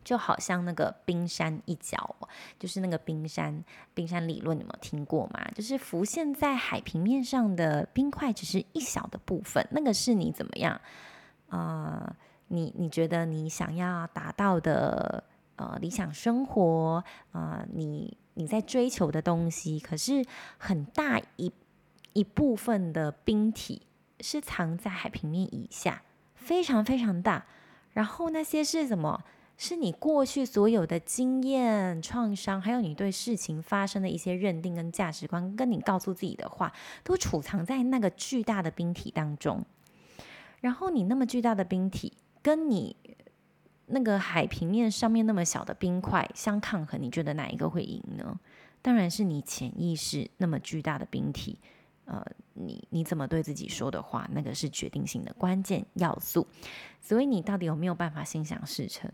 [0.06, 2.14] 就好像那个冰山一角，
[2.60, 5.44] 就是那个冰山冰山理论，你有没有听过吗？
[5.52, 10.80] 就是浮现在海平面上的冰块只是一小的部分，那个是你怎么样？
[11.48, 12.14] 啊、
[12.46, 15.24] 你你觉得你想要达到的
[15.56, 20.24] 呃理想生活啊、你你在追求的东西，可是
[20.56, 21.52] 很大一
[22.12, 23.82] 一部分的冰体
[24.20, 26.02] 是藏在海平面以下，
[26.36, 27.44] 非常非常大。
[27.92, 29.24] 然后那些是什么？
[29.58, 39.64] 是你过去所有的经验、创伤，还有你对事情发生的一些认定跟价值观，跟你告诉自己的话，都储藏在那个巨大的冰体当中。
[40.60, 42.96] 然后你那么巨大的冰体，跟你
[43.86, 48.38] 那个海平面上面那么小的冰块相抗衡，你觉得哪一个会赢呢？
[48.82, 51.58] 当然是你潜意识那么巨大的冰体。
[52.04, 56.46] 呃，你你怎么对自己说的话，那个是决定性的关键要素。
[57.00, 59.10] 所以你到底有没有办法心想事成？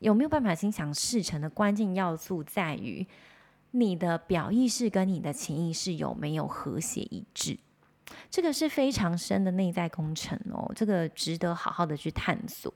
[0.00, 3.06] 有没有办法心想事成的关键要素在于
[3.70, 7.58] 你的表意识跟你的潜意识有没有和谐一致，
[8.28, 12.74] 这个是非常深的内在工程哦，这个值得好好的去探索。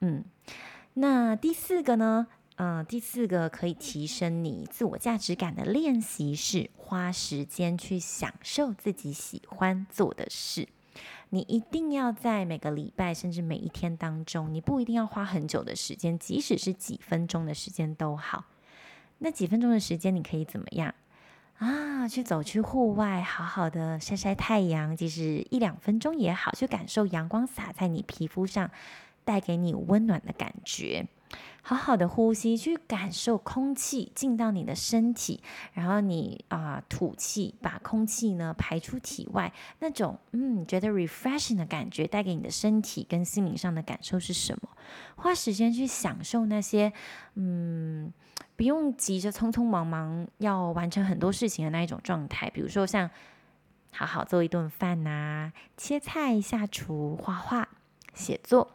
[0.00, 0.22] 嗯，
[0.94, 2.26] 那第四个呢？
[2.56, 10.68] 嗯、第四个可以提升你自我价值感的练习是花时间去享受自己喜欢做的事。
[11.34, 18.44] 你一定要在每个礼拜，甚至每一天当中，你不一定要花很久的时间，即使是几分钟的时间都好。
[19.18, 20.94] 那几分钟的时间，你可以怎么样
[21.58, 22.06] 啊？
[22.06, 28.70] 去走去户外，好好的晒晒太阳，即使一两分钟也好，去感受阳光洒在你皮肤上，
[29.24, 31.08] 带给你温暖的感觉。
[31.66, 35.42] 好好的呼吸，去感受空气进到你的身体，
[35.72, 44.68] 然后你啊、吐气，把空气呢排出体外，那种嗯觉得 refreshing 的感觉带给你的身体跟心灵上的感受是什么？
[45.16, 46.92] 花时间去享受那些
[47.36, 48.12] 嗯
[48.56, 53.08] 不用急着匆匆忙忙要完成很多事情的那一种状态，比如说像
[53.90, 57.70] 好好做一顿饭呐、切菜、下厨、画画、
[58.12, 58.70] 写作。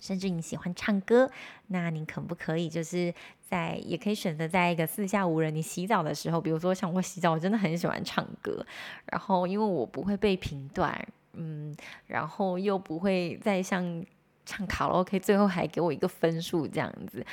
[0.00, 1.30] 甚至你喜欢唱歌，
[1.68, 8.64] 那你可不可以就是在也可以选择在一个四下无人，你洗澡的时候，比如说像我洗澡，我真的很喜欢唱歌，
[9.06, 11.74] 然后因为我不会被评断，嗯，
[12.06, 14.04] 然后又不会再像
[14.46, 17.26] 唱卡拉 OK，最后还给我一个分数这样子。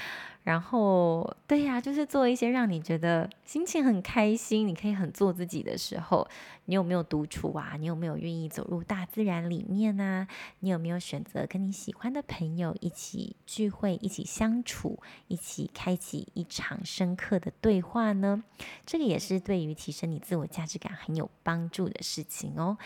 [0.44, 6.28] 然后，对呀，就是做一些让你觉得心情很开心，你可以很做自己的时候，
[6.66, 7.78] 你有没有独处啊？
[7.80, 10.28] 你有没有愿意走入大自然里面呢？
[10.60, 15.00] 你有没有选择跟你喜欢的朋友一起聚会、一起相处、
[15.30, 18.44] 一起开启一场深刻的对话呢？
[18.86, 22.78] 这个也是对于提升你自我价值感很有帮助的事情哦。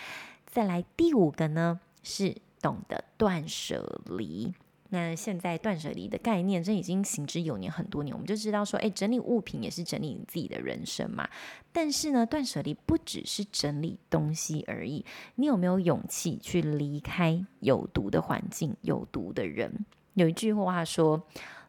[0.45, 4.53] 再来第五个呢，是懂得断舍离。
[4.89, 11.27] 那现在断舍离的概念，这已经行之有年很多年，我们就知道说，诶，整理物品也是整理你自己的人生嘛。
[11.73, 15.03] 但是呢，断舍离不只是整理东西而已，
[15.35, 19.85] 你有没有勇气去离开有毒的环境、有毒的人？
[20.13, 21.21] 有一句话说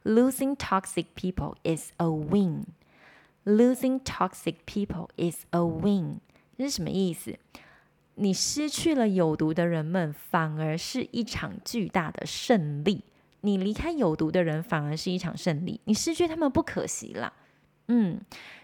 [0.05, 2.67] ，Losing toxic people is a win.
[3.45, 6.21] Losing toxic people is a win.
[6.57, 7.37] 这是什么意思？
[8.19, 13.05] 你失去了有毒的人们，反而是一场巨大的胜利。
[13.43, 15.81] 你离开有毒的人，反而是一场胜利。
[15.85, 17.33] 你失去他们不可惜啦。
[17.87, 18.21] 嗯，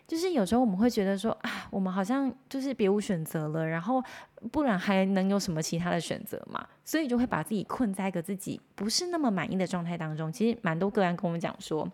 [0.07, 4.03] 就是有时候我们会觉得说啊，我们好像就是别无选择了，然后
[4.51, 6.67] 不然还能有什么其他的选择嘛？
[6.85, 10.31] 所以就会把自己困在一个自己不是那么满意的状态当中。
[10.31, 11.89] 其实蛮多个案跟我们讲说。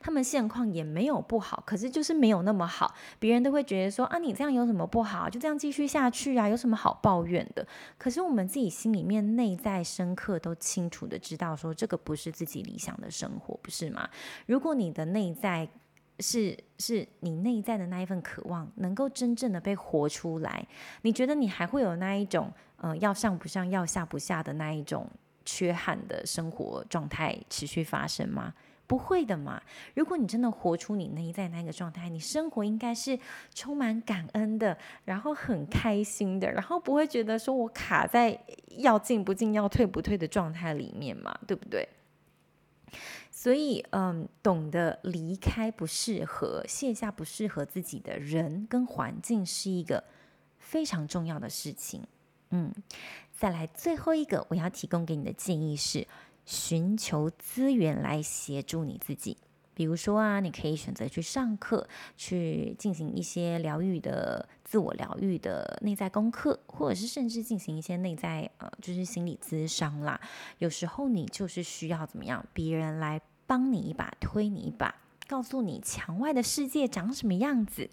[0.00, 2.94] 他们现况也没有不好，可是就是没有那么好。
[3.18, 5.28] 别人都会觉得说啊，你这样有什么不好？
[5.28, 7.66] 就这样继续下去啊，有什么好抱怨的？
[7.98, 14.08] 可是我们自己心里面内在深刻都清楚的知道，说这个不是自己理想的生活，不是吗？
[14.46, 15.68] 如果你的内在
[16.20, 20.66] 是是你内在的那一份渴望，能够真正的被活出来，
[21.02, 25.08] 你觉得你还会有那一种呃要上不上，要下不下的那一种
[25.44, 28.54] 缺憾的生活状态持续发生吗？
[28.92, 29.58] 不会的嘛！
[29.94, 33.18] 如果你真的活出你内在那个状态，你生活应该是
[33.54, 34.76] 充满感恩的，
[35.06, 38.38] 然后很开心的，然后不会觉得说我卡在
[38.76, 41.88] 要进不进、要退不退的状态里面嘛，对不对？
[43.30, 50.04] 所以，嗯，懂得离开不适合、卸下不适合自己的人跟环境，是一个
[50.58, 52.06] 非常重要的事情。
[52.50, 52.70] 嗯，
[53.32, 56.06] 再来最后一个，我要提供给你的建议是。
[56.44, 59.36] 寻求资源来协助你自己，
[59.74, 70.20] 比如说啊，你可以选择去上课，去进行一些疗愈的自我疗愈的内在功课，或者是甚至进行一些内在呃，就是心理咨商啦。
[70.58, 74.94] 有时候你就是需要怎么样，别人来帮你一把，推你一把，
[75.28, 77.88] 告诉你墙外的世界长什么样子，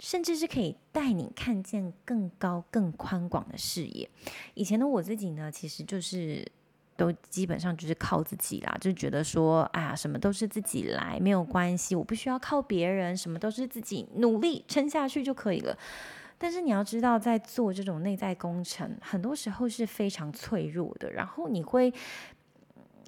[0.00, 4.10] 甚至是可以带你看见更高、更宽广的视野。
[4.54, 6.50] 以前的我自己呢，其实就是。
[7.00, 15.74] 都基本上就是靠自己啦，就觉得说，哎呀，什么都是自己来，没有关系，我不需要靠别人，什么都是自己努力撑下去就可以了。
[16.36, 21.90] 但是你要知道，在做这种内在工程，很多时候是非常脆弱的，然后你会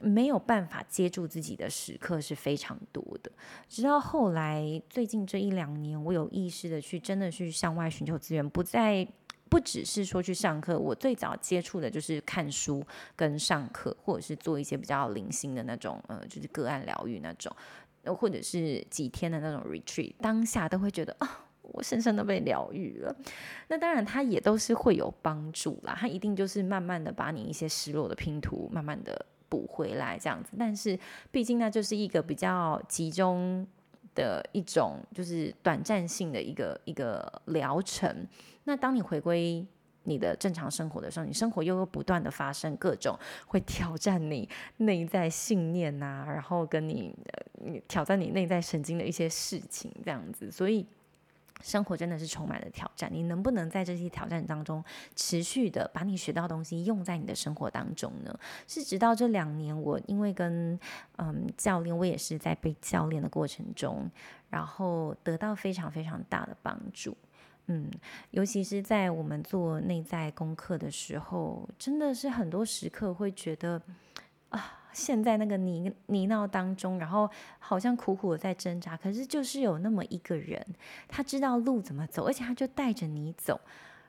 [0.01, 3.30] 没有办法接住自己的时刻是非常多的。
[3.68, 9.07] 直到后来，最近这一两年，我有意识的去真的去向外寻求资源，不再。
[9.53, 12.83] 不只是说去上课，我最早接触的就是看书
[13.15, 17.55] 跟上课，或者是做一些比较零星的那种，呃，就是个案疗愈那种，
[18.17, 23.15] 或者是几天的那种 retreat，当下都会觉得啊，我深深的被疗愈了。
[23.69, 30.53] 那当然，它也都是会有帮助啦，它一定就是慢慢的把你一些失落的拼图慢慢的补回来这样子。
[30.59, 30.99] 但是，
[31.31, 33.67] 毕竟那就是一个比较集中
[34.15, 38.27] 的一种，就是短暂性的一个一个疗程。
[38.65, 39.67] 那当你回归
[40.05, 44.49] 你的正常生活的时候，你生活又会不断的发生各种会挑战你
[44.79, 47.15] 内在信念呐、然后跟你，
[47.87, 50.51] 挑战你内在神经的一些事情，这样子。
[50.51, 50.85] 所以
[51.61, 54.85] 生活真的是充满了挑战，你能不能在这些挑战当中
[55.15, 58.37] 持续的把你学到东西用在你的生活当中呢？
[58.67, 60.77] 是直到这两年，我因为跟
[61.19, 64.11] 嗯教练，我也是在被教练的过程中，
[64.51, 67.17] 然后得到非常非常大的帮助。
[67.67, 67.91] 嗯，
[68.31, 73.81] 尤其是在我们做内在功课的时候，真的是很多时刻会觉得
[74.51, 74.79] 啊。
[74.93, 77.27] 陷在那个泥泥淖当中，然后
[77.59, 80.63] 好像苦苦的在挣扎，可是就是有那么一个人，
[81.09, 83.59] 他知道路怎么走，而且他就带着你走，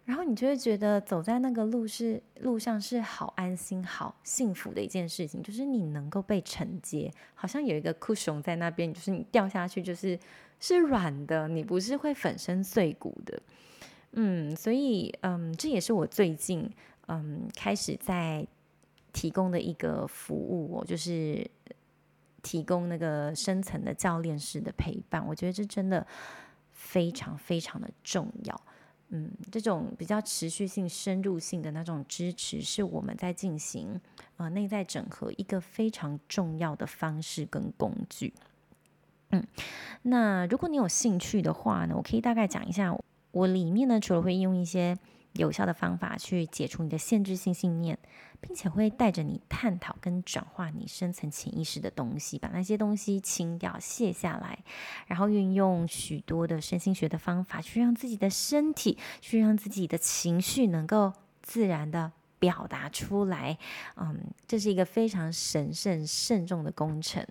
[0.05, 10.19] 然后你就会觉得走在那个路是路上是好安心、好幸福的一件事情，就是你能够被承接，好像有一个 cushion 在那边，就是你掉下去就是
[10.59, 13.41] 是软的，你不是会粉身碎骨的，
[14.11, 16.69] 嗯，所以嗯，这也是我最近
[17.07, 18.47] 嗯开始在。
[19.15, 21.47] 提供的一个服务，我就是
[22.41, 25.23] 提供那个深层的教练式的陪伴。
[25.27, 26.03] 我觉得这真的
[26.71, 28.61] 非常非常的重要。
[29.15, 34.01] 嗯，这种比较持续性、深入性的那种支持，是我们在进行
[34.37, 38.33] 啊内在整合一个非常重要的方式跟工具。
[39.29, 39.45] 嗯，
[40.01, 42.97] 那如果你有兴趣的话呢，我可以大概讲一下，
[43.29, 44.97] 我里面呢除了会用一些
[45.33, 47.97] 有效的方法去解除你的限制性信念。
[48.45, 54.65] 并且会带着你探讨跟转化你深层潜意识的东西，把那些东西清掉、卸下来，
[55.07, 63.57] 然后运用许多的身心学的方法，去让自己的身体，去让自己的情绪能够自然的表达出来。
[63.95, 67.25] 嗯，这是一个非常神圣、慎重的工程。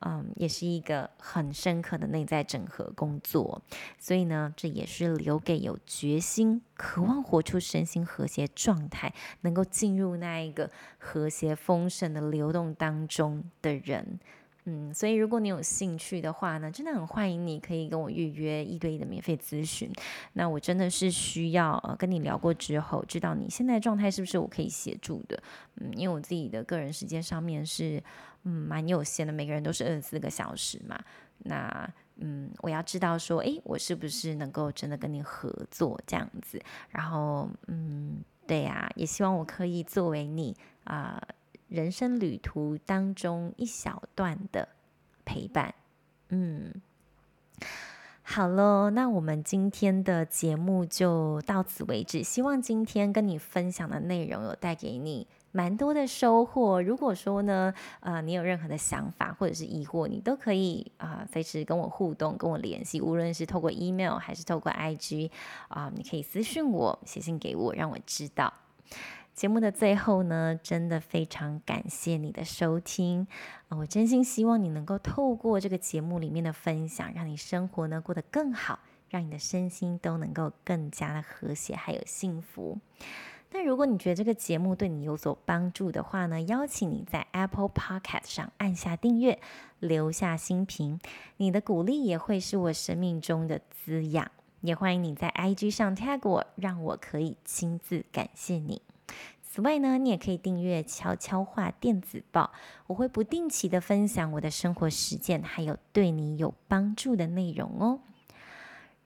[0.00, 3.62] 嗯，也是一个很深刻的内在整合工作，
[3.98, 14.20] 所以呢，这也是留给有决心、渴望活出身心和谐状态，能够进入那一个和谐丰盛的流动当中的人。
[14.68, 19.88] 嗯，所以如果你有兴趣的话呢，真的很欢迎你可以跟我预约一对一的免费咨询。
[20.32, 25.40] 那我真的是需要呃跟你聊过之后，知道你现在状态是不是我可以协助的。
[25.76, 28.02] 嗯，因为我自己的个人时间上面是
[28.46, 30.98] 嗯蛮有限的，每个人都是二十四个小时嘛。
[31.38, 36.62] 那嗯，我要知道说，诶，我是不是能够真的跟你合作这样子？
[36.88, 41.20] 然后嗯，对呀，也希望我可以作为你啊。
[41.68, 44.68] 人生旅途当中一小段的
[45.24, 45.74] 陪伴，
[46.28, 46.72] 嗯，
[48.28, 52.24] 好喽，那我们今天的节目就到此为止。
[52.24, 56.82] 希望今天跟你分享的内容有带给你蛮多的收获。
[56.82, 63.00] 如果说呢，呃，你有任何的想法或者是疑惑，你都可以啊，随时跟我互动，跟我联系。
[63.00, 65.30] 无论是透过 email 还是透过 IG
[65.68, 68.52] 啊，你可以私讯我，写信给我，让我知道。
[69.36, 73.26] 节目的最后呢，真的非常感谢你的收听，
[73.68, 78.78] 我真心希望你能够透过这个节目里面的分享，让你生活呢过得更好，
[79.10, 82.78] 让你的身心都能够更加的和谐还有幸福。
[83.50, 89.38] 那如果你觉得这个节目对你有所帮助的话呢，邀请你在 Apple Podcast 上按下订阅，
[89.80, 90.98] 留下星评，
[91.36, 94.30] 你的鼓励也会是我生命中的滋养。
[94.62, 98.80] 也欢迎你在 IG 上 tag 我，让我可以亲自感谢你。
[99.56, 102.52] 此外呢，你也可以订阅悄悄话电子报，
[102.88, 107.98] 我会不定期的分享我的生活实践，还有对你有帮助的内容哦。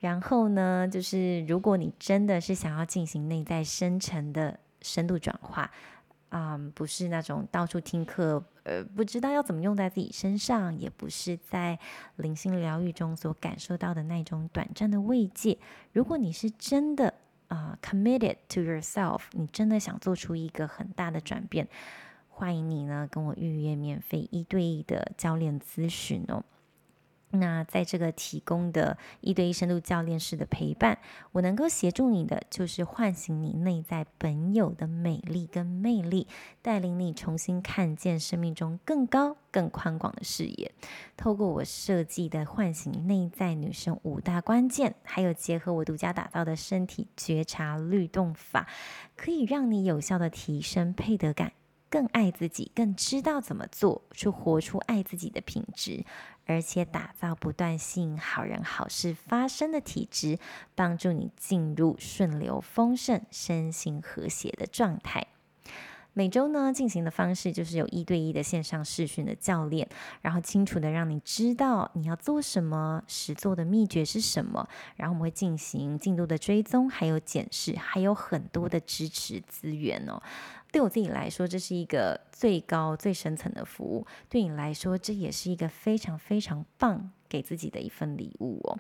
[0.01, 5.71] 然后呢，就是如果你真的是想要进行内在深层的深度转化，
[6.31, 11.79] 啊、嗯，不是那种到处听课，呃，不知道要怎么用在自己身上，也不是在
[12.17, 15.57] 灵性疗愈中所感受到的那种短暂的慰藉。
[15.93, 17.15] 如果你是真的，
[17.51, 21.69] 啊、，committed to yourself，你真的想做出一个很大的转变，
[22.29, 26.45] 欢迎你呢跟我预约免费一对一的教练咨询哦。
[27.33, 30.99] 那在这个提供的一对一深度教练式的陪伴，
[31.33, 36.27] 我能够协助你的就是唤醒你内在本有的美丽跟魅力，
[36.61, 40.73] 带领你重新看见生命中更高更宽广的视野。
[41.17, 48.69] 透过我设计的唤醒内在女生五大关键，还有结合我独家打造的身体觉察律动法，
[49.17, 51.53] 可以让你有效地提升配得感，
[51.89, 56.05] 更爱自己，更知道怎么做，去活出爱自己的品质。
[56.51, 60.37] 而且打造不断吸引好人好事发生的体质，
[60.75, 65.29] 帮助你进入顺流丰盛、身心和谐的状态。
[66.13, 69.89] 每周呢进行的方式就是有一对一的线上视讯的教练，
[70.23, 80.21] 然后清楚的让你知道你要做什么，实做的秘诀是什么，然后我们会进行进度的追踪，还有检视，还有很多的支持资源哦。
[80.73, 88.79] 对我自己来说，这是一个最高最深层的服务；对你来说，这也是一个非常非常棒给自己的一份礼物哦。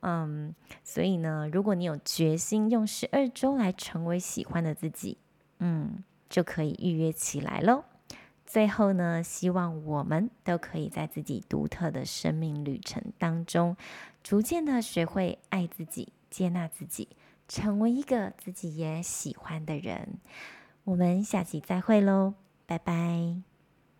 [0.00, 5.16] 嗯，所以呢，如果你有决心用十二周来成为喜欢的自己，
[5.60, 7.84] 嗯，就可以预约起来喽。
[8.44, 13.74] 最后呢，希望我们都可以在自己独特的生命旅程当中，
[14.22, 17.08] 逐渐的学会爱自己、接纳自己，
[17.48, 20.18] 成为一个自己也喜欢的人。
[20.84, 22.34] 我们下期再会喽，
[22.66, 23.53] 拜拜。